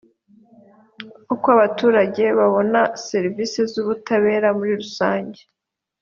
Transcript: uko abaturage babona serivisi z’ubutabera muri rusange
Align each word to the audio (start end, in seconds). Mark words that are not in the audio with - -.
uko 1.33 1.47
abaturage 1.55 2.23
babona 2.39 2.81
serivisi 3.09 3.59
z’ubutabera 3.71 4.47
muri 4.57 4.71
rusange 4.81 5.41